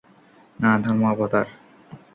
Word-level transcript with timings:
না, 0.59 0.71
ধর্মাবতার। 0.83 1.47